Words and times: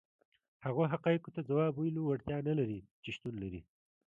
هغو 0.65 0.83
حقایقو 0.93 1.33
ته 1.35 1.41
ځواب 1.49 1.73
ویلو 1.75 2.01
وړتیا 2.05 2.37
نه 2.49 2.53
لري 2.59 2.79
چې 3.03 3.09
شتون 3.15 3.33
لري. 3.43 3.61